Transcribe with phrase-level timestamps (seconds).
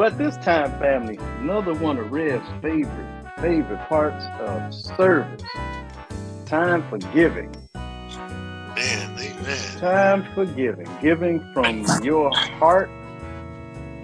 [0.00, 5.42] So at this time, family, another one of Rev's favorite favorite parts of service.
[6.46, 7.54] Time for giving.
[7.74, 9.78] Man, amen.
[9.78, 10.88] Time for giving.
[11.02, 12.88] Giving from your heart,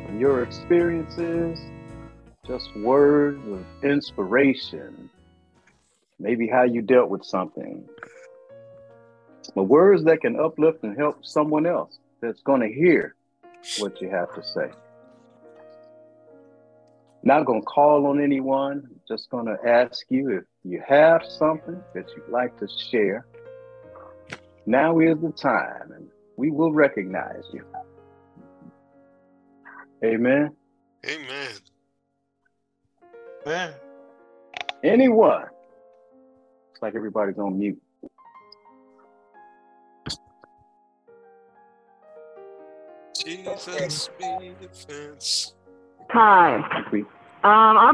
[0.05, 1.59] from your experiences,
[2.47, 5.09] just words of inspiration.
[6.19, 7.89] Maybe how you dealt with something.
[9.55, 13.15] But words that can uplift and help someone else that's going to hear
[13.79, 14.71] what you have to say.
[17.23, 21.83] Not going to call on anyone, just going to ask you if you have something
[21.95, 23.27] that you'd like to share.
[24.65, 27.65] Now is the time, and we will recognize you.
[30.05, 30.51] Amen.
[31.05, 31.53] Amen.
[33.45, 33.75] Man.
[34.85, 35.47] Anyone?
[36.73, 37.81] It's like everybody's on mute.
[43.25, 45.55] Jesus be defense.
[46.11, 46.57] Hi.
[46.57, 47.03] Um,
[47.45, 47.93] I,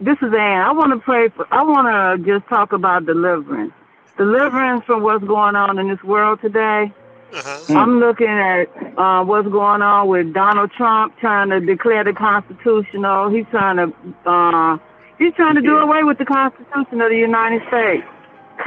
[0.00, 0.62] this is Ann.
[0.62, 1.46] I want to pray for.
[1.52, 1.86] I want
[2.24, 3.72] to just talk about deliverance.
[4.18, 6.92] Deliverance from what's going on in this world today.
[7.32, 7.74] Uh-huh.
[7.78, 13.30] I'm looking at uh, what's going on with Donald Trump trying to declare the constitutional.
[13.30, 13.92] He's trying to.
[14.28, 14.78] Uh,
[15.18, 18.04] he's trying to do away with the Constitution of the United States.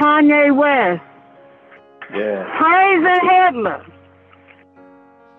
[0.00, 1.02] Kanye West
[2.14, 2.58] Yeah.
[2.58, 3.86] praising Hitler.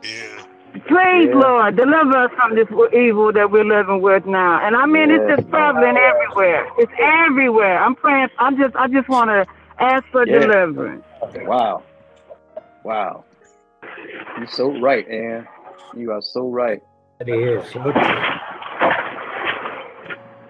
[0.03, 0.45] Yeah.
[0.73, 1.36] Please, Yeah.
[1.36, 4.66] Lord, deliver us from this evil that we're living with now.
[4.66, 6.66] And I mean, it's Yes, just prevalent everywhere.
[6.78, 7.78] It's everywhere.
[7.80, 8.30] I'm praying.
[8.39, 9.45] I'm just, I just want to
[9.80, 10.39] ask for Yeah.
[10.39, 11.03] deliverance.
[11.45, 11.83] Wow.
[12.83, 13.25] Wow.
[14.38, 15.47] You're so right, Ann.
[15.95, 16.81] You are so right.
[17.19, 17.75] It is.
[17.75, 17.95] Look,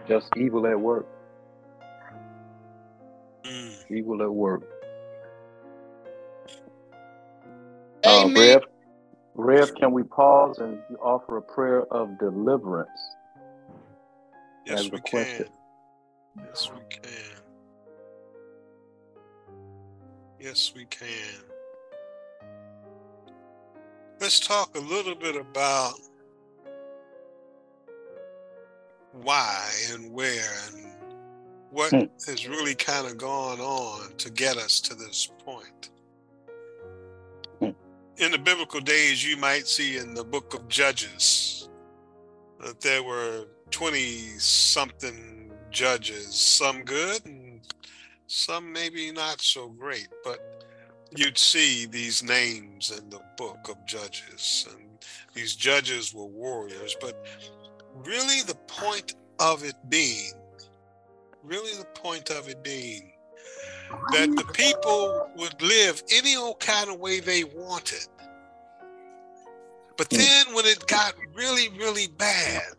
[0.08, 1.08] Just evil at work.
[3.45, 3.91] Mm.
[3.91, 4.61] Evil at work.
[8.06, 8.35] Uh, Amen.
[8.35, 8.61] Rev,
[9.35, 12.89] Rev, can we pause and offer a prayer of deliverance?
[14.66, 15.47] Yes, we requested.
[16.38, 16.45] can.
[16.45, 17.41] Yes, we can.
[20.39, 21.44] Yes, we can.
[24.19, 25.94] Let's talk a little bit about
[29.13, 30.88] why and where and
[31.72, 32.03] what Hmm.
[32.27, 35.89] has really kind of gone on to get us to this point.
[38.21, 41.69] In the biblical days, you might see in the book of Judges
[42.63, 43.97] that there were 20
[44.37, 47.61] something judges, some good and
[48.27, 50.37] some maybe not so great, but
[51.17, 54.67] you'd see these names in the book of Judges.
[54.71, 55.03] And
[55.33, 57.25] these judges were warriors, but
[58.05, 60.33] really the point of it being,
[61.41, 63.13] really the point of it being
[64.12, 68.07] that the people would live any old kind of way they wanted.
[69.97, 70.18] But Mm.
[70.18, 72.75] then when it got really, really bad,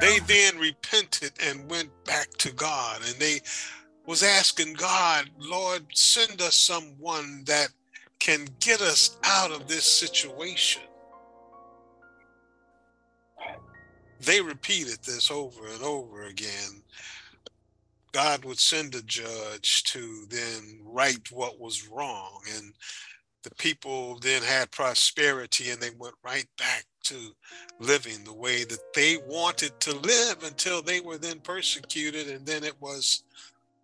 [0.00, 3.40] they then repented and went back to God and they
[4.06, 7.68] was asking God, Lord, send us someone that
[8.20, 10.82] can get us out of this situation.
[14.20, 16.82] They repeated this over and over again.
[18.14, 22.42] God would send a judge to then right what was wrong.
[22.56, 22.72] And
[23.42, 27.34] the people then had prosperity and they went right back to
[27.80, 32.28] living the way that they wanted to live until they were then persecuted.
[32.28, 33.24] And then it was,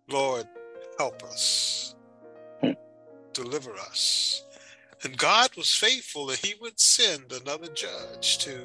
[0.07, 0.47] Lord,
[0.97, 1.95] help us,
[2.61, 2.71] hmm.
[3.33, 4.45] deliver us.
[5.03, 8.63] And God was faithful that He would send another judge to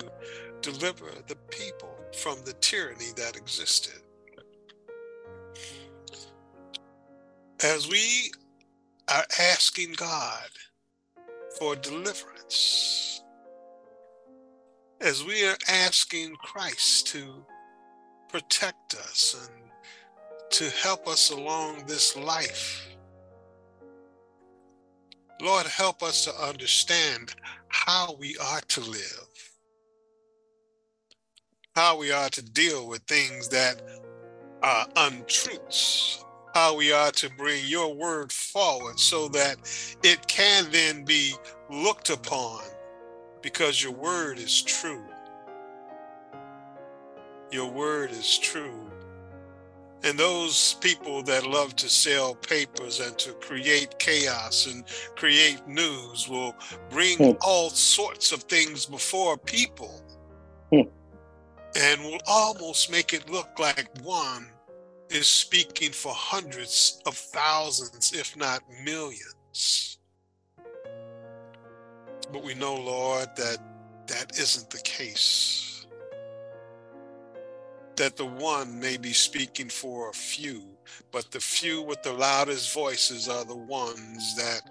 [0.61, 4.01] deliver the people from the tyranny that existed.
[7.65, 8.33] As we
[9.09, 10.49] are asking God
[11.59, 13.23] for deliverance,
[15.01, 17.47] as we are asking Christ to
[18.29, 19.71] protect us and
[20.51, 22.87] to help us along this life.
[25.41, 27.35] Lord, help us to understand
[27.69, 29.29] how we are to live,
[31.75, 33.83] how we are to deal with things that
[34.63, 36.25] are untruths,
[36.57, 39.57] how we are to bring your word forward so that
[40.03, 41.35] it can then be
[41.71, 42.63] looked upon
[43.43, 45.05] because your word is true.
[47.53, 48.91] Your word is true.
[50.03, 54.83] And those people that love to sell papers and to create chaos and
[55.15, 56.55] create news will
[56.89, 57.33] bring Hmm.
[57.43, 60.01] all sorts of things before people
[60.73, 60.89] Hmm.
[61.75, 64.47] and will almost make it look like one
[65.11, 69.99] is speaking for hundreds of thousands, if not millions.
[72.33, 73.59] But we know, Lord, that
[74.09, 75.77] that isn't the case.
[77.97, 80.63] that the one may be speaking for a few,
[81.13, 84.63] but the few with the loudest voices are the ones that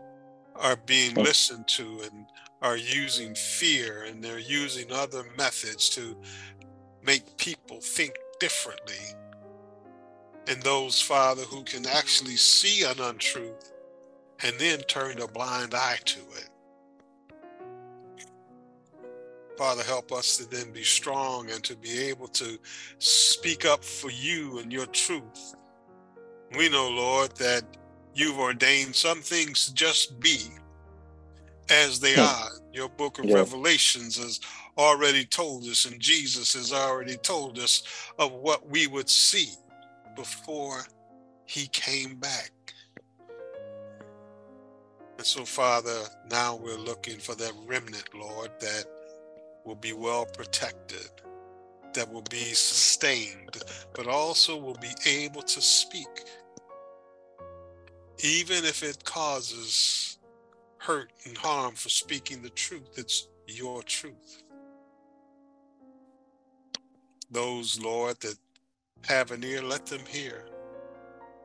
[0.55, 2.27] are being listened to and
[2.61, 6.17] are using fear and they're using other methods to
[7.03, 8.95] make people think differently.
[10.47, 13.73] And those, Father, who can actually see an untruth
[14.43, 16.49] and then turn a blind eye to it.
[19.57, 22.59] Father, help us to then be strong and to be able to
[22.99, 25.55] speak up for you and your truth.
[26.57, 27.63] We know, Lord, that
[28.13, 30.39] you've ordained some things to just be
[31.69, 32.21] as they hmm.
[32.21, 32.49] are.
[32.73, 33.35] Your book of yeah.
[33.35, 34.41] Revelations has
[34.77, 37.83] already told us, and Jesus has already told us
[38.19, 39.53] of what we would see
[40.15, 40.81] before
[41.45, 42.51] he came back.
[45.17, 48.85] And so, Father, now we're looking for that remnant, Lord, that
[49.63, 51.09] will be well protected,
[51.93, 53.57] that will be sustained,
[53.93, 56.07] but also will be able to speak,
[58.23, 60.17] even if it causes
[60.77, 62.97] hurt and harm for speaking the truth.
[62.97, 64.43] It's your truth.
[67.31, 68.37] Those, Lord, that
[69.07, 70.45] have an ear, let them hear.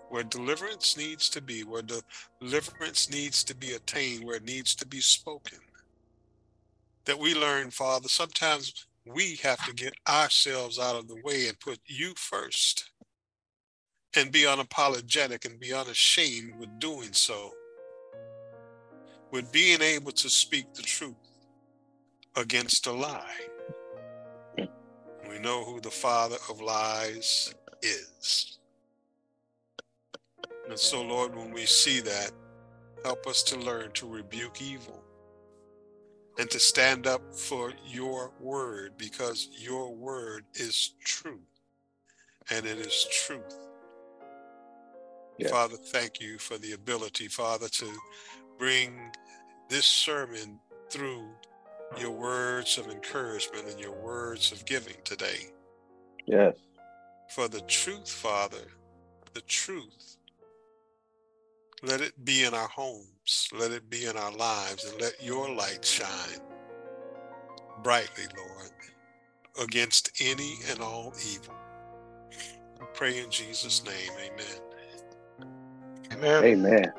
[0.08, 1.82] Where deliverance needs to be, where
[2.40, 5.58] deliverance needs to be attained, where it needs to be spoken
[7.04, 11.58] that we learn, Father, sometimes we have to get ourselves out of the way and
[11.58, 12.90] put you first
[14.16, 17.50] and be unapologetic and be unashamed with doing so,
[19.30, 21.14] with being able to speak the truth
[22.36, 23.49] against a lie.
[25.30, 28.58] We know who the father of lies is.
[30.68, 32.32] And so, Lord, when we see that,
[33.04, 35.02] help us to learn to rebuke evil
[36.38, 41.38] and to stand up for your word because your word is truth
[42.50, 43.56] and it is truth.
[45.38, 45.50] Yes.
[45.50, 47.86] Father, thank you for the ability, Father, to
[48.58, 48.98] bring
[49.68, 50.58] this sermon
[50.90, 51.24] through
[51.98, 55.46] your words of encouragement and your words of giving today.
[56.26, 56.54] Yes.
[57.28, 58.66] For the truth, Father,
[59.34, 60.16] the truth
[61.82, 63.48] let it be in our homes.
[63.58, 64.84] Let it be in our lives.
[64.84, 66.40] And let your light shine
[67.82, 68.70] brightly, Lord,
[69.62, 71.54] against any and all evil.
[72.78, 74.12] We pray in Jesus' name.
[74.18, 75.46] Amen.
[76.12, 76.44] Amen.
[76.44, 76.92] Amen.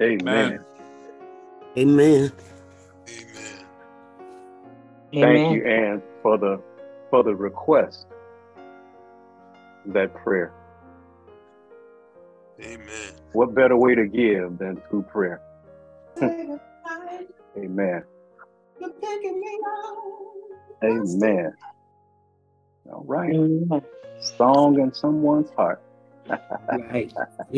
[0.00, 0.20] Amen.
[0.20, 0.64] Amen.
[1.76, 2.32] Amen.
[5.12, 6.62] Thank you, Ann, for the
[7.10, 8.06] for the request.
[9.86, 10.52] That prayer.
[12.60, 13.12] Amen.
[13.32, 15.40] What better way to give than through prayer?
[16.22, 18.04] Amen.
[18.80, 20.26] You're taking me home.
[20.84, 21.54] Amen.
[22.92, 23.34] All right.
[23.34, 23.82] Amen.
[24.20, 25.80] Song in someone's heart.
[26.70, 27.12] right.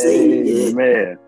[0.00, 1.18] Amen.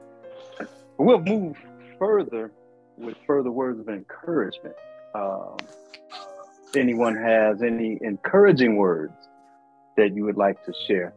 [0.97, 1.57] We'll move
[1.99, 2.53] further
[3.01, 4.75] with further words of encouragement.
[5.15, 5.57] Um,
[6.77, 9.15] anyone has any encouraging words
[9.97, 11.15] that you would like to share?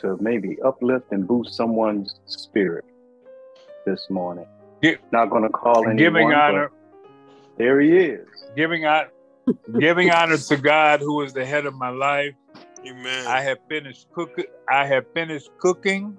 [0.00, 2.84] to maybe uplift and boost someone's spirit
[3.84, 4.46] this morning.
[4.82, 5.96] Get, Not going to call anyone.
[5.96, 6.70] Giving honor.
[7.56, 8.26] There he is.
[8.56, 9.10] Giving honor,
[9.80, 12.34] giving honor to God, who is the head of my life.
[12.86, 13.26] Amen.
[13.26, 14.44] I have finished cooking.
[14.70, 16.16] I have finished cooking.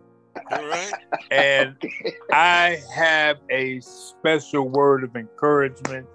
[0.51, 0.93] All right.
[1.31, 2.15] And okay.
[2.31, 6.07] I have a special word of encouragement.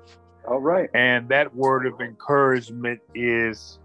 [0.48, 0.90] All right.
[0.94, 3.78] And that word of encouragement is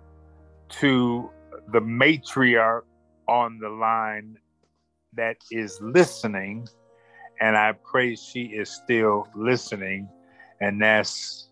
[0.69, 1.29] to
[1.71, 2.83] the matriarch
[3.27, 4.37] on the line
[5.13, 6.67] that is listening,
[7.39, 10.09] and I pray she is still listening,
[10.61, 11.49] and that's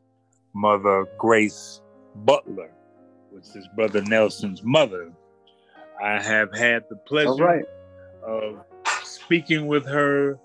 [0.54, 1.82] Mother Grace
[2.16, 2.72] Butler,
[3.32, 5.12] which is Brother Nelson's mother.
[6.02, 7.66] I have had the pleasure right.
[8.24, 8.64] of
[9.28, 10.40] speaking with her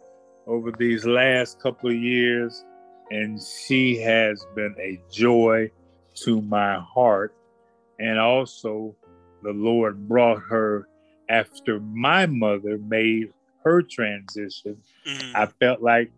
[0.48, 2.64] over these last couple of years,
[3.12, 5.70] and she has been a joy
[6.14, 7.32] to my heart.
[8.00, 8.96] And also,
[9.44, 10.88] the Lord brought her
[11.28, 13.32] after my mother made
[13.64, 15.36] her transition, mm-hmm.
[15.36, 16.10] I felt like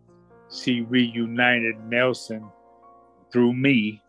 [0.51, 2.49] she reunited Nelson
[3.31, 4.01] through me,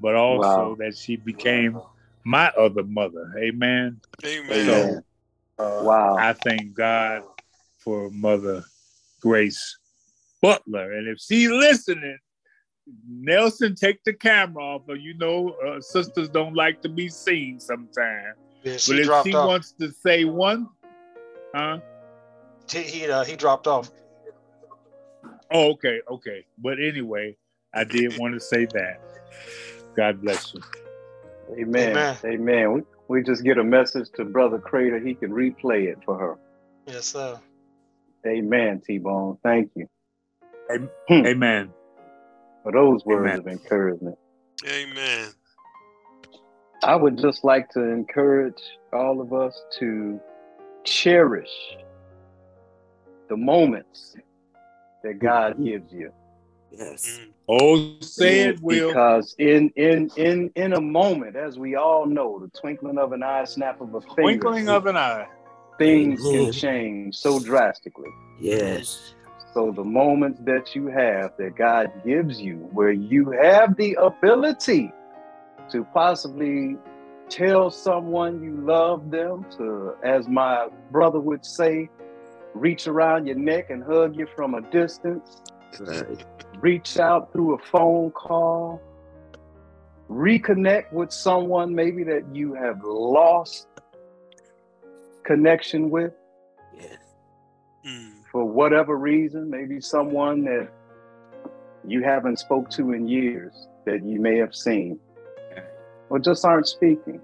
[0.00, 0.76] but also wow.
[0.80, 1.80] that she became
[2.24, 3.32] my other mother.
[3.38, 4.02] Amen.
[4.22, 4.66] Amen.
[4.66, 6.16] So, uh, wow.
[6.18, 7.22] I thank God
[7.84, 8.64] for Mother
[9.20, 9.78] Grace
[10.40, 10.92] Butler.
[10.92, 12.18] And if she's listening,
[13.08, 14.82] Nelson, take the camera off.
[14.88, 18.36] Or you know, uh, sisters don't like to be seen sometimes.
[18.62, 19.48] Yeah, but if she off.
[19.48, 20.68] wants to say one,
[21.54, 21.78] huh?
[22.70, 23.90] He he, uh, he dropped off.
[25.50, 26.44] Oh, okay, okay.
[26.58, 27.36] But anyway,
[27.74, 29.00] I did want to say that.
[29.96, 30.60] God bless you.
[31.58, 31.90] Amen.
[31.90, 32.16] Amen.
[32.24, 32.72] Amen.
[32.72, 34.98] We, we just get a message to Brother Crater.
[34.98, 36.38] He can replay it for her.
[36.86, 37.38] Yes, sir.
[38.26, 39.38] Amen, T Bone.
[39.42, 39.88] Thank you
[41.10, 41.72] Amen.
[42.62, 43.38] for those words Amen.
[43.40, 44.18] of encouragement.
[44.66, 45.28] Amen.
[46.84, 48.60] I would just like to encourage
[48.92, 50.20] all of us to
[50.84, 51.50] cherish
[53.28, 54.16] the moments
[55.02, 56.12] that God gives you.
[56.70, 57.20] Yes.
[57.20, 57.28] Mm.
[57.48, 58.88] Oh, say it, Will.
[58.88, 63.22] Because in in in in a moment, as we all know, the twinkling of an
[63.22, 65.26] eye, snap of a finger, Twinkling of an eye.
[65.78, 66.44] Things Amen.
[66.44, 68.10] can change so drastically.
[68.40, 69.14] Yes.
[69.54, 74.90] So the moments that you have that God gives you, where you have the ability
[75.70, 76.76] to possibly
[77.28, 81.88] tell someone you love them, to, as my brother would say,
[82.54, 85.40] reach around your neck and hug you from a distance,
[85.80, 86.22] Right.
[86.60, 88.80] reach out through a phone call,
[90.10, 93.68] reconnect with someone maybe that you have lost
[95.24, 96.12] connection with
[96.78, 96.98] Yes.
[97.86, 98.22] Mm.
[98.30, 100.68] for whatever reason, maybe someone that
[101.86, 104.98] you haven't spoke to in years that you may have seen
[106.10, 107.20] or just aren't speaking.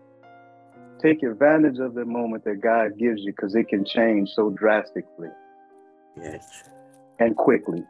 [1.01, 5.29] Take advantage of the moment that God gives you because it can change so drastically
[6.17, 6.69] Yes.
[7.21, 7.85] and quickly.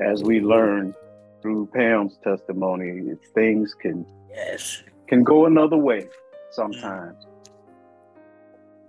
[0.00, 0.94] As we learn
[1.42, 4.82] through Pam's testimony, things can Yes.
[5.06, 6.08] can go another way
[6.50, 7.26] sometimes.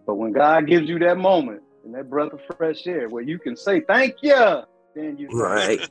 [0.10, 3.38] But when God gives you that moment and that breath of fresh air where you
[3.38, 4.64] can say thank you,
[4.96, 5.88] then you Right.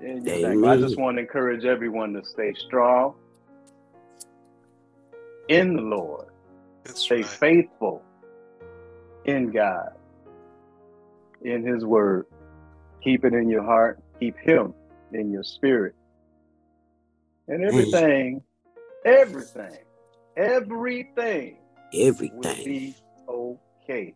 [0.00, 0.64] then you thank.
[0.64, 3.14] I just want to encourage everyone to stay strong
[5.46, 6.26] in the Lord,
[6.82, 7.26] That's stay right.
[7.26, 8.02] faithful
[9.24, 9.90] in God,
[11.42, 12.26] in His Word.
[13.04, 14.00] Keep it in your heart.
[14.18, 14.74] Keep Him
[15.12, 15.94] in your spirit,
[17.46, 17.68] and mm.
[17.68, 18.42] everything,
[19.04, 19.78] everything,
[20.36, 21.58] everything
[21.92, 22.64] will Everything.
[22.64, 22.94] be
[23.32, 24.14] okay,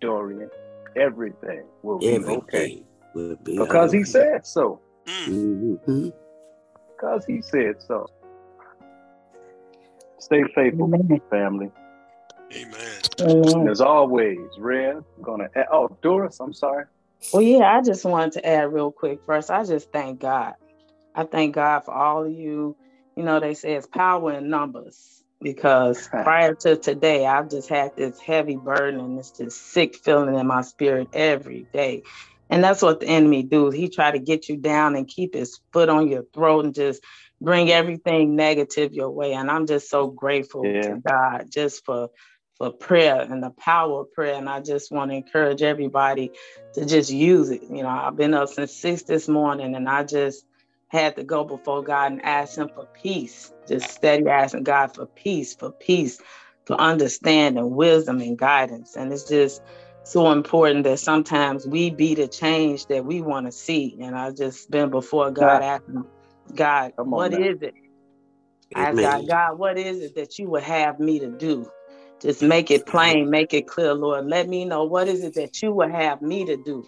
[0.00, 0.50] Dorian.
[0.96, 4.80] Everything will be okay will be because He said so.
[5.06, 5.78] Mm.
[5.86, 6.12] Mhm.
[6.96, 8.06] Because He said so.
[10.20, 10.90] Stay faithful,
[11.30, 11.70] family.
[12.52, 12.78] Amen.
[13.18, 13.68] And Amen.
[13.68, 15.48] as always, Rev, I'm gonna.
[15.54, 16.84] add- Oh, Doris, I'm sorry.
[17.32, 19.20] Well, yeah, I just wanted to add real quick.
[19.26, 20.54] First, I just thank God.
[21.14, 22.76] I thank God for all of you.
[23.16, 27.92] You know, they say it's power in numbers because prior to today, I've just had
[27.96, 32.04] this heavy burden and this just sick feeling in my spirit every day.
[32.50, 33.70] And that's what the enemy do.
[33.70, 37.04] He try to get you down and keep his foot on your throat and just
[37.42, 39.34] bring everything negative your way.
[39.34, 40.82] And I'm just so grateful Yeah.
[40.84, 42.10] to God just for
[42.58, 44.36] for prayer and the power of prayer.
[44.36, 46.32] And I just want to encourage everybody
[46.74, 47.62] to just use it.
[47.64, 50.44] You know, I've been up since six this morning and I just
[50.94, 53.52] had to go before God and ask him for peace.
[53.68, 56.20] Just steady asking God for peace, for peace,
[56.66, 58.96] for understanding, wisdom, and guidance.
[58.96, 59.62] And it's just
[60.04, 63.98] so important that sometimes we be the change that we want to see.
[64.02, 66.04] And I've just been before God asking
[66.54, 67.38] God, Come what now.
[67.38, 67.74] is it?
[68.74, 71.66] I asked God, God, what is it that you would have me to do?
[72.22, 74.26] Just make it plain, make it clear, Lord.
[74.26, 76.84] Let me know what is it that you would have me to do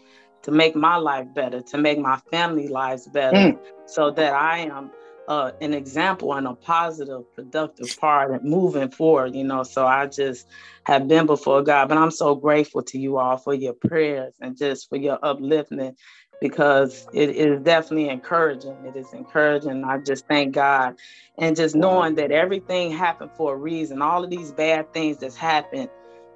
[0.47, 3.59] to make my life better, to make my family lives better, Mm.
[3.87, 4.91] so that I am
[5.29, 9.65] uh, an example and a positive, productive part and moving forward, you know.
[9.65, 10.47] So I just
[10.85, 14.57] have been before God, but I'm so grateful to you all for your prayers and
[14.57, 15.97] just for your upliftment
[16.41, 18.76] because it is definitely encouraging.
[18.87, 19.83] It is encouraging.
[19.85, 20.95] I just thank God
[21.38, 24.03] and just knowing that everything happened for a reason.
[24.03, 25.88] All of these bad things that's happened,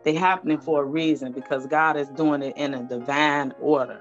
[0.04, 0.64] they happening mm-hmm.
[0.64, 4.00] for a reason because God is doing it in a divine order.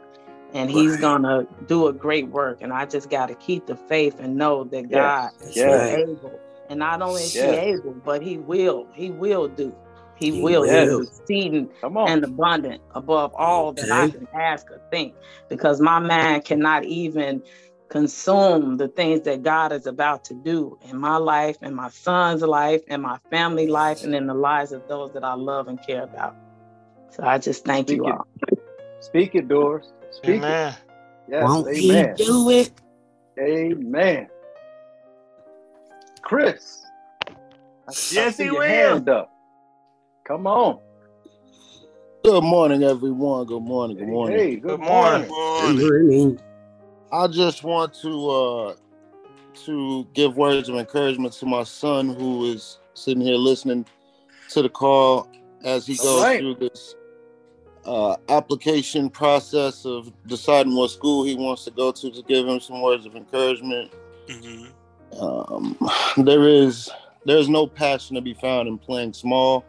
[0.53, 1.01] And he's Right.
[1.01, 2.61] gonna do a great work.
[2.61, 5.33] And I just gotta keep the faith and know that God Yes.
[5.39, 5.91] That's Yes.
[5.91, 6.39] able.
[6.69, 7.55] And not only is Yes.
[7.55, 8.87] he able, but he will.
[8.93, 9.75] He will do.
[10.15, 10.85] He, He will will.
[10.89, 15.15] do exceeding and abundant above all that I can ask or think,
[15.49, 17.41] because my mind cannot even
[17.89, 22.41] consume the things that God is about to do in my life, in my son's
[22.41, 25.81] life, in my family life, and in the lives of those that I love and
[25.85, 26.35] care about.
[27.11, 28.15] So I just thank Speak you it.
[28.15, 28.27] all.
[29.01, 29.87] Speak it, Doris.
[30.11, 30.45] Speak it.
[30.45, 30.75] Amen.
[31.27, 31.43] Yes.
[31.43, 32.15] Won't Amen.
[32.17, 32.71] he do it?
[33.39, 34.29] Amen.
[36.21, 36.83] Chris.
[37.87, 39.09] I, I Yes, see he your will.
[39.09, 39.31] up.
[40.27, 40.79] Come on.
[42.23, 43.45] Good morning, everyone.
[43.47, 43.97] Good morning.
[43.97, 44.37] Good morning.
[44.37, 45.29] Hey, good, Good morning.
[45.29, 45.77] morning.
[45.77, 46.39] Good morning.
[47.11, 48.75] I just want to uh
[49.65, 53.85] to give words of encouragement to my son who is sitting here listening
[54.49, 55.29] to the call
[55.63, 56.39] as he goes right.
[56.39, 56.95] through this
[57.85, 62.11] uh, application process of deciding what school he wants to go to.
[62.11, 63.91] To give him some words of encouragement.
[64.29, 64.65] hmm
[65.19, 65.77] Um,
[66.17, 66.89] there is
[67.25, 69.65] there's no passion to be found in playing small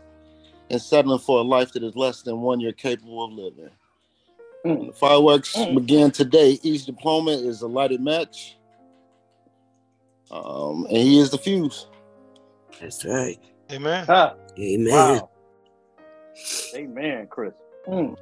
[0.71, 3.71] and settling for a life that is less than one you're capable of living.
[4.67, 4.88] Mm.
[4.88, 5.75] The fireworks Mm.
[5.75, 6.59] begin today.
[6.62, 8.57] Each diploma is a lighted match.
[10.31, 11.87] Um, and he is the fuse.
[12.81, 13.38] That's right.
[13.73, 14.05] Amen.
[14.09, 14.93] Ah, Amen.
[14.95, 15.31] wow.
[16.75, 17.52] Amen, Chris.
[17.88, 18.17] Mm.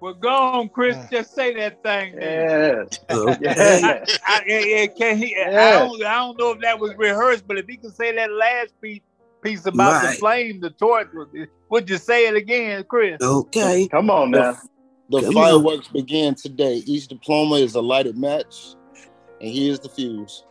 [0.00, 0.96] Well, go on, Chris.
[0.96, 1.10] Mm.
[1.10, 2.14] Just say that thing.
[2.16, 2.86] then.
[3.08, 3.38] Yes.
[3.40, 4.18] Yes.
[4.26, 5.34] I, yeah, yeah, can he?
[5.36, 8.30] I, don't, I don't know if that was rehearsed, but if he can say that
[8.30, 9.00] last piece,
[9.42, 11.08] piece about the flame, the torch,
[11.70, 13.20] would you say it again, Chris?
[13.20, 13.88] Okay.
[13.88, 14.56] Come on now.
[15.10, 16.82] The Come fireworks begin today.
[16.86, 18.74] Each diploma is a lighted match,
[19.40, 20.44] and he is the fuse.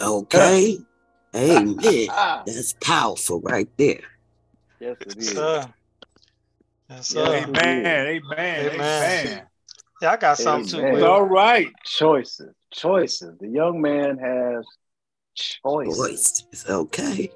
[0.00, 0.78] Okay.
[1.34, 2.08] Amen.
[2.46, 4.00] That's powerful right there.
[4.80, 5.34] yes, it Yes, is.
[5.34, 5.74] sir.
[6.88, 7.24] Yes, Yeah.
[7.24, 7.34] sir.
[7.48, 7.86] Amen.
[7.86, 8.06] Amen.
[8.06, 8.70] Amen.
[8.74, 9.42] Amen.
[10.00, 10.78] Yeah, I got something too.
[10.78, 10.94] Amen.
[10.94, 11.10] It's Will.
[11.10, 11.68] all right.
[11.84, 12.54] Choices.
[12.72, 13.36] Choices.
[13.40, 14.64] The young man has
[15.34, 15.96] choices.
[15.98, 16.46] Voice.
[16.52, 17.30] It's okay.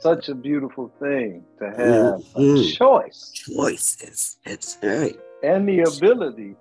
[0.00, 1.76] Such a beautiful thing to have
[2.34, 2.76] a Mhm.
[2.76, 4.38] choice Choices.
[4.44, 5.18] That's right.
[5.42, 6.54] And the ability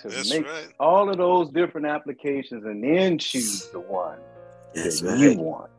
[0.00, 0.68] to That's make right.
[0.78, 4.18] all of those different applications and then choose the one
[4.74, 5.18] That's that right.
[5.18, 5.70] you want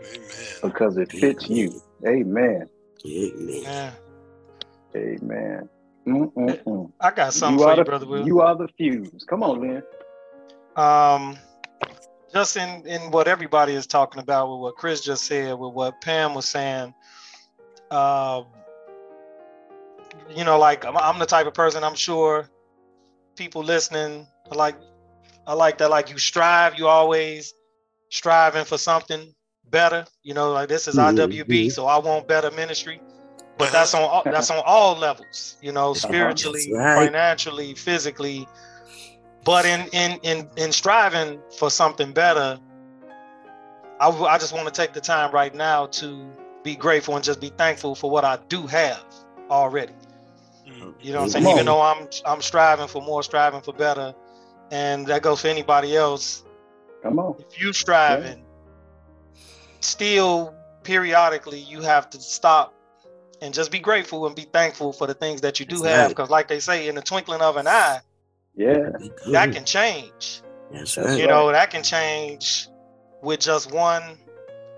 [0.00, 0.26] Amen.
[0.62, 1.80] because it fits you.
[2.06, 2.68] Amen.
[3.06, 3.92] Amen.
[4.96, 5.68] Amen.
[6.06, 6.92] Mm-mm-mm.
[7.00, 8.26] I got something You for you, the, brother Will.
[8.26, 9.24] you are the fuse.
[9.28, 9.82] Come on, Lynn.
[10.76, 11.36] um
[12.32, 16.00] just in in what everybody is talking about with what chris just said with what
[16.00, 16.92] pam was saying
[17.92, 18.46] um
[20.36, 22.48] you know like I'm, I'm the type of person i'm sure
[23.36, 24.76] people listening I like
[25.46, 27.52] i like that like you strive you always
[28.10, 29.34] striving for something
[29.70, 31.70] better you know like this is Mhm, iwb mhm.
[31.70, 33.00] so i want better ministry
[33.58, 37.06] but that's on all, that's on all levels you know spiritually right.
[37.06, 38.46] financially physically
[39.44, 42.58] but in in in in striving for something better
[44.00, 46.30] I, w- I just want to take the time right now to
[46.64, 49.02] be grateful and just be thankful for what i do have
[49.50, 49.92] already.
[50.68, 50.90] Mm-hmm.
[51.00, 54.14] you know what i'm saying even though i'm i'm striving for more striving for better
[54.70, 56.42] and that goes for anybody else
[57.02, 57.34] Come on.
[57.38, 58.42] if you're striving
[59.80, 62.74] still periodically you have to stop
[63.42, 66.00] and just be grateful and be thankful for the things that you do That's have
[66.00, 66.08] right.
[66.08, 68.00] because like they say in the twinkling of an eye
[68.56, 68.90] Yeah.
[69.32, 70.40] that can change
[70.72, 71.20] That's That's right.
[71.20, 72.68] you know that can change
[73.22, 74.16] with just one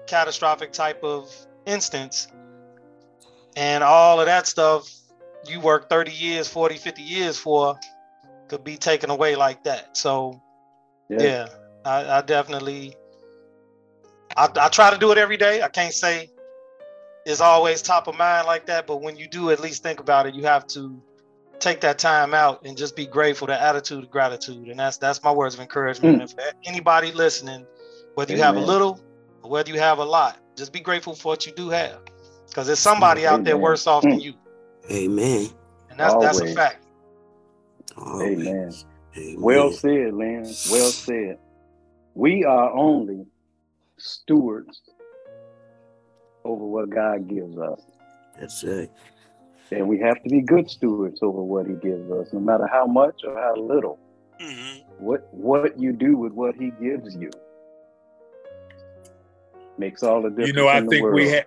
[0.07, 1.33] catastrophic type of
[1.67, 2.29] instance
[3.57, 4.89] and all of that stuff
[5.49, 7.79] you work 30 years 40 50 years for
[8.49, 9.97] could be taken away like that.
[9.97, 10.41] So
[11.09, 11.23] Yeah.
[11.23, 11.47] yeah,
[11.85, 12.95] I, I definitely
[14.37, 15.63] I, I try to do it every day.
[15.63, 16.31] I can't say
[17.25, 20.27] it's always top of mind like that but when you do at least think about
[20.27, 21.03] it you have to
[21.59, 23.47] take that time out and just be grateful.
[23.49, 26.19] The attitude of gratitude and that's that's my words of encouragement.
[26.19, 26.21] Mm.
[26.23, 27.67] and for anybody listening
[28.15, 29.01] whether you have a little
[29.43, 31.99] or whether you have a lot just be grateful for what you do have
[32.49, 34.23] because there's somebody out there worse off than Mm.
[34.23, 34.35] you
[34.91, 35.49] Amen.
[35.91, 36.55] and that's that's a Always.
[36.55, 36.85] fact
[37.97, 38.39] Always.
[38.47, 38.73] Amen.
[39.17, 39.41] Amen.
[39.41, 40.43] Well said, Lynn.
[40.71, 41.39] Well said.
[42.15, 43.27] We are only
[43.99, 44.81] stewards
[46.45, 47.81] over what God gives us.
[48.39, 48.91] That's right.
[49.73, 52.87] And we have to be good stewards over what he gives us, no matter how
[52.87, 53.99] much or how little.
[54.41, 54.85] Mhm.
[54.99, 57.31] What what you do with what he gives you
[59.79, 60.49] makes all the difference.
[60.49, 61.47] You know, I in the think we had,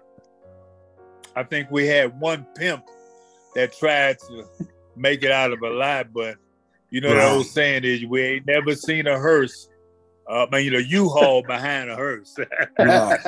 [1.36, 2.84] I think we had one pimp
[3.56, 4.46] that tried to
[4.96, 6.36] make it out of a lie, but
[6.90, 7.32] you know the Right.
[7.36, 9.70] old saying is we ain't never seen a hearse.
[10.30, 12.36] Uh, I mean, you know, U-Haul behind a hearse.
[12.80, 13.20] Right.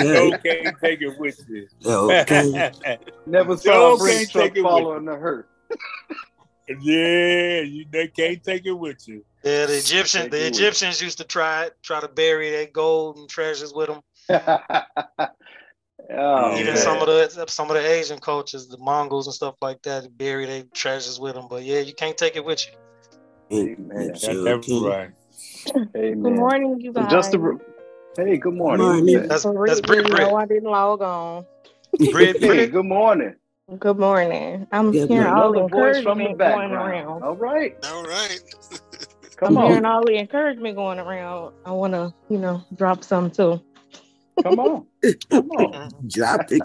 [0.00, 0.38] no Okay.
[0.62, 1.66] can't take it with you.
[1.84, 2.72] Okay.
[3.26, 5.46] Never saw Joe a brick can't truck take it following the hearse.
[6.80, 9.24] yeah, you they can't take it with you.
[9.42, 13.28] yeah the egyptians the egyptians used to try it try to bury their gold and
[13.28, 14.00] treasures with them
[16.10, 16.80] oh, Even Yeah.
[16.80, 20.46] some of the some of the Asian cultures, the Mongols and stuff like that, bury
[20.46, 21.46] their treasures with them.
[21.48, 22.72] But yeah, you can't take it with you.
[23.52, 24.08] Amen.
[24.08, 24.84] That's, Sure that's can.
[24.84, 25.10] right.
[25.96, 26.22] Amen.
[26.22, 27.10] Good morning, you guys.
[27.10, 27.60] just to,
[28.16, 28.86] hey, good morning.
[28.86, 29.28] Morning.
[29.28, 30.28] That's For that's Brit Brit.
[30.28, 31.46] know I didn't log on.
[32.10, 33.36] Brit Hey, good morning.
[33.78, 34.66] Good morning.
[34.72, 37.22] I'm Good hearing all the Another voice from the encouragement going around.
[37.22, 38.40] All right, All right.
[39.36, 41.52] come I'm hearing on, all the encouragement going around.
[41.64, 43.60] I want to, you know, drop some too.
[44.42, 44.86] Come on,
[45.30, 45.90] come on.
[46.06, 46.62] Drop it.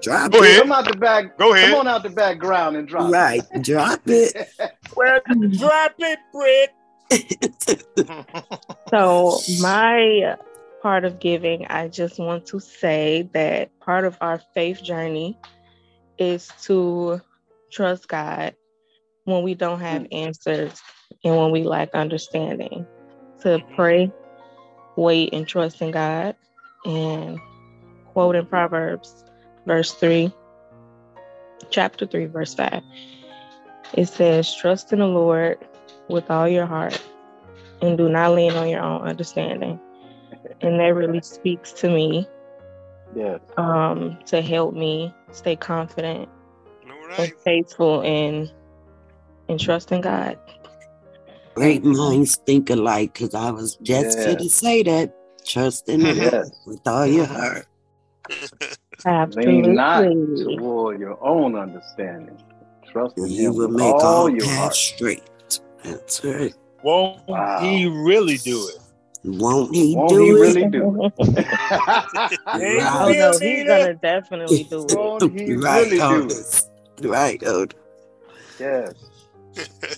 [0.00, 0.44] Drop Go it.
[0.44, 0.60] ahead.
[0.62, 1.38] Come out the back.
[1.38, 1.70] Go ahead.
[1.70, 3.08] Come on out the background and drop.
[3.08, 3.12] it.
[3.12, 3.42] Right.
[3.62, 4.48] Drop it.
[4.96, 5.20] Well,
[5.56, 6.74] drop it, Britt.
[8.90, 10.36] So, my
[10.82, 15.38] part of giving, I just want to say that part of our faith journey
[16.18, 17.20] is to
[17.70, 18.54] trust God
[19.24, 20.08] when we don't have mm.
[20.12, 20.82] answers
[21.24, 22.86] and when we lack understanding,
[23.42, 24.10] to pray,
[24.96, 26.34] wait, and trust in God,
[26.84, 27.38] and
[28.06, 29.24] quote in Proverbs,
[29.66, 30.32] verse 3,
[31.70, 32.82] chapter 3, verse 5.
[33.94, 35.58] It says, Trust in the Lord
[36.08, 37.00] with all your heart
[37.82, 39.80] and do not lean on your own understanding.
[40.60, 42.26] And that really speaks to me
[43.14, 43.40] Yes.
[43.56, 46.28] um, to help me stay confident
[46.90, 47.38] All and right.
[47.40, 48.48] faithful in
[49.48, 50.38] in trusting God.
[51.56, 54.24] Great minds think alike, because I was just Yeah.
[54.26, 55.12] going to say that.
[55.46, 56.50] Trust in the Lord Yes.
[56.66, 57.66] with all your heart.
[59.04, 59.62] Absolutely.
[59.62, 60.56] Lean not Absolutely.
[60.56, 62.38] toward your own understanding.
[62.92, 64.74] Trust in You Him will with make all all your heart.
[64.74, 65.22] straight.
[65.84, 66.54] That's right.
[66.82, 67.60] Won't Wow.
[67.60, 68.76] he really do it?
[69.24, 70.34] Won't he Won't do he it?
[70.34, 71.12] really do it?
[71.18, 74.94] Ain't Oh no, he's gonna definitely do it.
[74.96, 76.62] Won't he right, really do it?
[77.02, 77.76] Right, Otis.
[78.58, 78.94] Yes.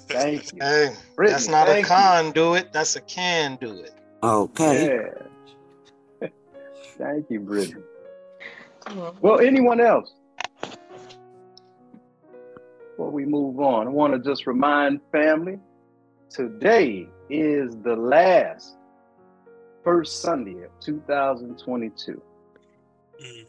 [0.08, 0.58] Thank you.
[0.60, 1.94] Hey, Brittany, that's not a thank you.
[1.94, 2.72] con do it.
[2.72, 3.94] That's a can do it.
[4.22, 4.86] Okay.
[4.86, 5.26] Yeah.
[6.98, 7.82] Thank you, Brittany.
[9.20, 10.12] Well, anyone else?
[12.90, 15.58] Before we move on, I want to just remind family
[16.30, 18.76] today is the last
[19.82, 22.22] first Sunday of 2022.
[23.22, 23.46] Mm.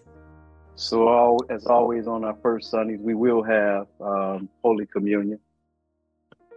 [0.75, 5.39] So, as always, on our first Sundays, we will have um, Holy Communion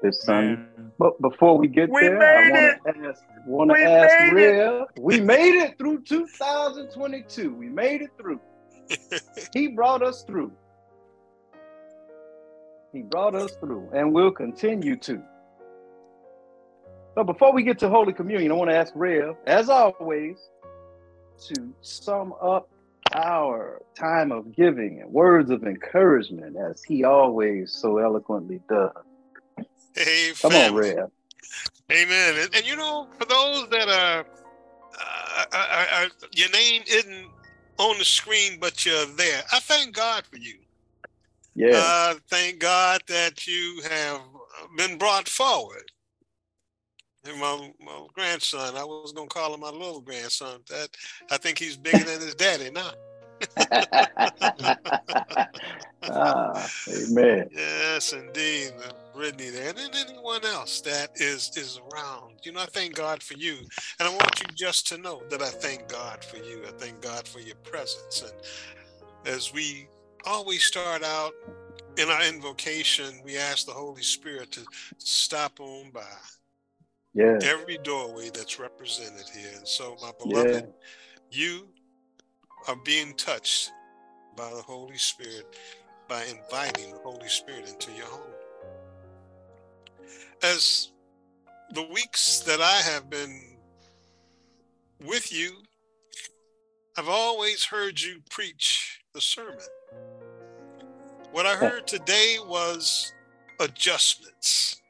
[0.03, 0.57] this Sunday.
[0.57, 0.93] Man.
[0.99, 4.43] But before we get We there, I want to ask, want to We ask made
[4.43, 4.57] it.
[4.57, 4.87] Real.
[4.99, 7.55] We made it through 2022.
[7.55, 8.41] We made it through.
[9.53, 10.53] he brought us through.
[12.93, 15.23] He brought us through, and will continue to.
[17.15, 20.37] So before we get to Holy Communion, I want to ask Rev, as always,
[21.49, 22.69] to sum up
[23.15, 28.93] our time of giving and words of encouragement, as he always so eloquently does.
[29.97, 30.75] Hey, Come on.
[30.75, 31.11] Rev.
[31.91, 32.35] Amen.
[32.39, 34.25] And, and you know, for those that are, uh,
[35.01, 37.27] I, I, I, your name isn't
[37.79, 39.43] on the screen, but you're there.
[39.53, 40.57] I thank God for you.
[41.55, 41.81] Yeah.
[41.83, 44.21] Uh, thank God that you have
[44.77, 45.91] been brought forward.
[47.25, 50.61] And my, my grandson, I was gonna call him my little grandson.
[50.69, 50.89] That
[51.31, 52.93] I think he's bigger than his daddy now.
[56.03, 57.49] ah, amen.
[57.53, 58.73] Yes, indeed,
[59.17, 62.39] Brittany there, and then anyone else that is is around.
[62.45, 63.57] You know, I thank God for you,
[64.01, 66.65] and I want you just to know that I thank God for you.
[66.67, 68.33] I thank God for your presence, and
[69.27, 69.89] as we
[70.27, 71.33] always start out
[71.99, 74.61] in our invocation, we ask the Holy Spirit to
[74.99, 76.03] stop on by
[77.15, 77.39] Yeah.
[77.43, 79.53] every doorway that's represented here.
[79.57, 80.45] And so, my Yeah.
[80.45, 80.75] beloved,
[81.31, 81.69] you
[82.69, 83.73] are being touched
[84.37, 85.57] by the Holy Spirit
[86.09, 88.36] by inviting the Holy Spirit into your home.
[90.47, 90.93] As
[91.71, 93.41] the weeks that I have been
[95.05, 95.57] with you,
[96.97, 99.59] I've always heard you preach the sermon.
[101.33, 103.13] What I heard today was
[103.59, 104.81] adjustments.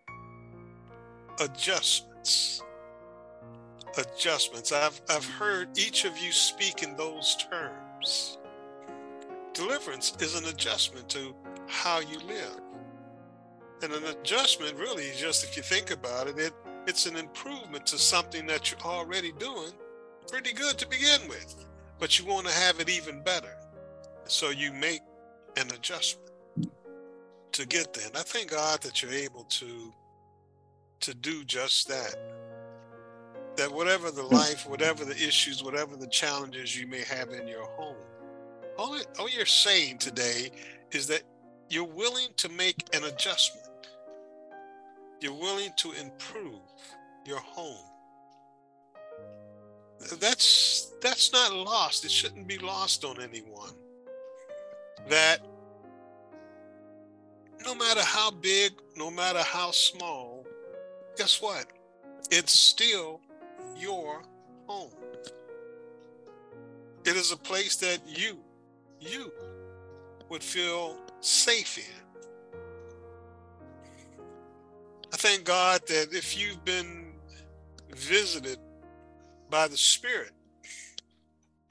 [1.41, 2.63] Adjustments.
[3.97, 4.73] Adjustments.
[4.73, 8.37] I've, I've heard each of you speak in those terms.
[9.55, 11.35] Deliverance is an adjustment to
[11.67, 12.61] how you live.
[13.83, 16.53] And an adjustment really just if you think about it, it
[16.87, 19.73] it's an improvement to something that you're already doing
[20.29, 21.67] pretty good to begin with.
[21.99, 23.55] But you want to have it even better.
[24.25, 25.01] So you make
[25.57, 26.31] an adjustment
[27.53, 28.07] to get there.
[28.07, 29.93] And I thank God that you're able to
[31.01, 32.17] to do just that.
[33.57, 37.65] That whatever the life, whatever the issues, whatever the challenges you may have in your
[37.65, 37.97] home,
[38.79, 40.51] all, all you're saying today
[40.93, 41.23] is that
[41.69, 43.66] you're willing to make an adjustment.
[45.21, 46.61] You're willing to improve
[47.25, 47.85] your home.
[50.21, 52.05] That's that's not lost.
[52.05, 53.73] It shouldn't be lost on anyone.
[55.09, 55.41] That
[57.65, 60.47] no matter how big, no matter how small,
[61.17, 61.67] guess what?
[62.31, 63.21] It's still
[63.77, 64.23] your
[64.67, 64.93] home.
[67.05, 68.39] It is a place that you,
[69.01, 69.33] you
[70.29, 72.06] would feel safe in.
[75.17, 77.15] I thank God that if you've been
[77.91, 78.59] visited
[79.49, 80.33] by the Spirit,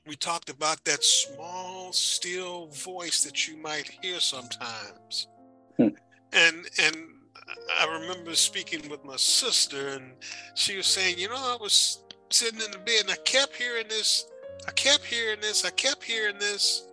[0.07, 5.27] we talked about that small, still voice that you might hear sometimes.
[5.77, 5.89] Hmm.
[6.33, 6.95] And and
[7.79, 10.13] I remember speaking with my sister, and
[10.55, 13.87] she was saying, you know, I was sitting in the bed and I kept hearing
[13.87, 14.25] this,
[14.67, 16.87] I kept hearing this, I kept hearing this.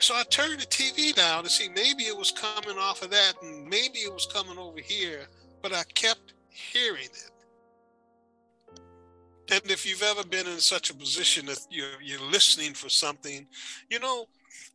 [0.00, 3.34] So I turned the TV down to see maybe it was coming off of that,
[3.42, 5.26] and maybe it was coming over here,
[5.64, 7.30] but I kept hearing it.
[9.50, 13.46] And if you've ever been in such a position that you're, you're listening for something,
[13.88, 14.26] you know,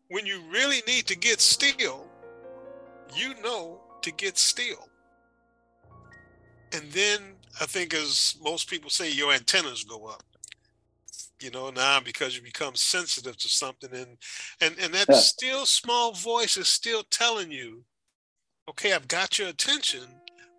[0.10, 2.08] when you really need to get still,
[3.16, 4.90] you know to get still.
[6.74, 10.24] And then I think, as most people say, your antennas go up.
[11.40, 14.18] You know, now because you become sensitive to something, and
[14.60, 15.16] and and that Yeah.
[15.16, 17.84] still small voice is still telling you,
[18.70, 20.02] okay, I've got your attention,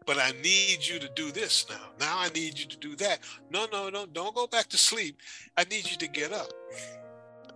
[0.06, 1.90] but I need you to do this now.
[1.98, 3.20] Now I need you to do that.
[3.50, 5.18] No, no, no, don't go back to sleep.
[5.56, 6.50] I need you to get up.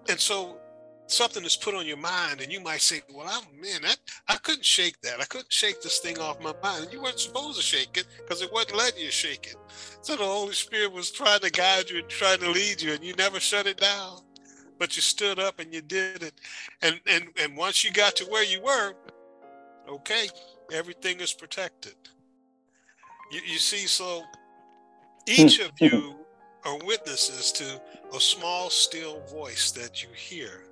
[0.08, 0.58] And so
[1.06, 3.96] something is put on your mind, and you might say, Well, I'm man, that
[4.28, 5.20] I couldn't shake that.
[5.20, 6.84] I couldn't shake this thing off my mind.
[6.84, 9.56] And you weren't supposed to shake it because it wasn't letting you shake it.
[10.02, 13.04] So the Holy Spirit was trying to guide you and trying to lead you, and
[13.04, 14.20] you never shut it down.
[14.78, 16.34] But you stood up and you did it.
[16.82, 18.94] And and and once you got to where you were,
[19.88, 20.28] okay,
[20.72, 21.94] everything is protected.
[23.34, 24.24] You, you see, so hmm.
[25.26, 25.86] each of hmm.
[25.86, 26.14] you
[26.64, 27.82] are witnesses to
[28.16, 30.62] a small, still voice that you hear.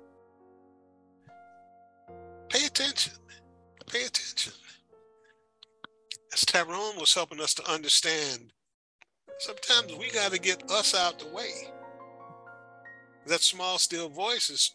[2.47, 3.15] Pay attention.
[3.85, 4.53] Pay attention.
[6.31, 8.53] As Tyrone was helping us to understand,
[9.39, 11.51] sometimes we got to get us out the way.
[13.27, 14.73] That small, still voice is,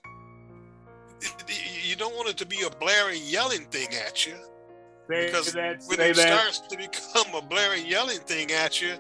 [1.83, 4.35] you don't want it to be a blaring, yelling thing at you
[5.09, 5.83] Say because that.
[5.87, 6.16] when it that.
[6.16, 8.94] starts to become a blaring yelling thing at you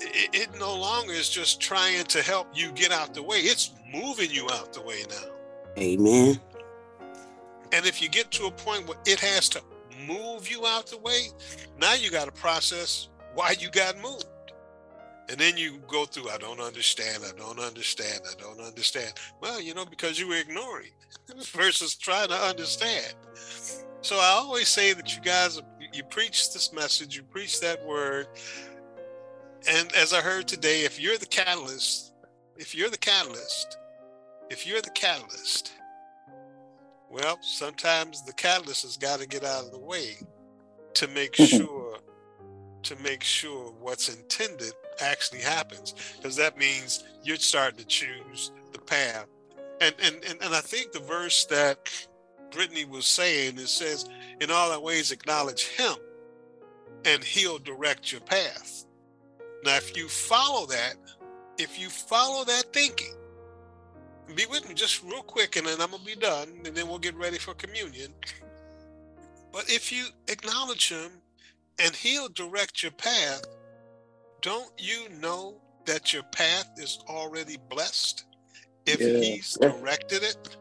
[0.00, 3.72] it, it no longer is just trying to help you get out the way it's
[3.92, 5.30] moving you out the way now
[5.78, 6.40] Amen.
[7.72, 9.62] and if you get to a point where it has to
[10.06, 11.28] move you out the way
[11.78, 14.26] now you got to process why you got moved
[15.28, 19.60] and then you go through i don't understand i don't understand i don't understand well
[19.60, 20.90] you know because you were ignoring
[21.52, 23.14] versus trying to understand
[24.06, 25.60] so I always say that you guys,
[25.92, 28.28] you preach this message, you preach that word.
[29.68, 32.12] And as I heard today, if you're the catalyst,
[32.56, 33.78] if you're the catalyst,
[34.48, 35.72] if you're the catalyst,
[37.10, 40.18] well, sometimes the catalyst has got to get out of the way
[40.94, 41.56] to make mm-hmm.
[41.56, 41.98] sure,
[42.84, 45.94] to make sure what's intended actually happens.
[46.16, 49.26] Because that means you're starting to choose the path.
[49.80, 51.90] And, and, and, and I think the verse that
[52.50, 54.08] Brittany was saying, it says,
[54.40, 55.94] in all our ways acknowledge him
[57.04, 58.84] and he'll direct your path.
[59.64, 60.94] Now, if you follow that,
[61.58, 63.14] if you follow that thinking,
[64.34, 66.98] be with me just real quick and then I'm gonna be done and then we'll
[66.98, 68.12] get ready for communion.
[69.52, 71.10] But if you acknowledge him
[71.78, 73.42] and he'll direct your path,
[74.42, 78.24] don't you know that your path is already blessed
[78.84, 79.18] if Yeah.
[79.18, 80.56] he's directed it?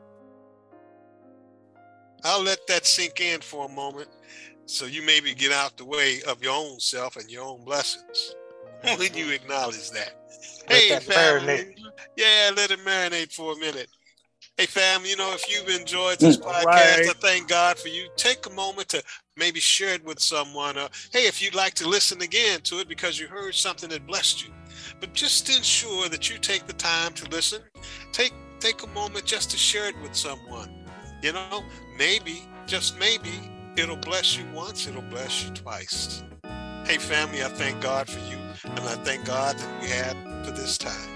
[2.25, 4.09] I'll let that sink in for a moment
[4.65, 8.35] so you maybe get out the way of your own self and your own blessings
[8.97, 10.13] when you acknowledge that.
[10.67, 11.53] Let hey, that family.
[11.53, 11.79] marinate.
[12.17, 13.87] Yeah, let it marinate for a minute.
[14.57, 17.09] Hey, fam, you know, if you've enjoyed mm, this podcast, right.
[17.09, 18.07] I thank God for you.
[18.15, 19.03] Take a moment to
[19.37, 20.77] maybe share it with someone.
[20.77, 24.07] Or, hey, if you'd like to listen again to it because you heard something that
[24.07, 24.53] blessed you.
[24.99, 27.61] But just ensure that you take the time to listen.
[28.11, 30.74] Take take a moment just to share it with someone.
[31.25, 31.63] You know,
[31.97, 36.23] maybe, just maybe, it'll bless you once, it'll bless you twice.
[36.85, 40.51] Hey, family, I thank God for you, and I thank God that we had for
[40.51, 41.14] this time.